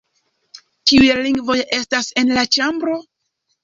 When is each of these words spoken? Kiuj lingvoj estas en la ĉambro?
Kiuj 0.93 1.11
lingvoj 1.29 1.59
estas 1.81 2.13
en 2.25 2.37
la 2.41 2.51
ĉambro? 2.59 3.03